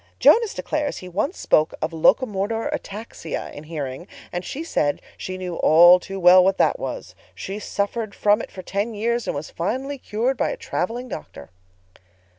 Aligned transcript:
Jonas 0.17 0.55
declares 0.55 0.97
he 0.97 1.07
once 1.07 1.37
spoke 1.37 1.75
of 1.79 1.93
locomotor 1.93 2.71
ataxia 2.73 3.51
in 3.53 3.65
hearing 3.65 4.07
and 4.31 4.43
she 4.43 4.63
said 4.63 4.99
she 5.15 5.37
knew 5.37 5.59
too 6.01 6.19
well 6.19 6.43
what 6.43 6.57
that 6.57 6.79
was. 6.79 7.13
She 7.35 7.59
suffered 7.59 8.15
from 8.15 8.41
it 8.41 8.49
for 8.51 8.63
ten 8.63 8.95
years 8.95 9.27
and 9.27 9.35
was 9.35 9.51
finally 9.51 9.99
cured 9.99 10.37
by 10.37 10.49
a 10.49 10.57
traveling 10.57 11.07
doctor. 11.07 11.51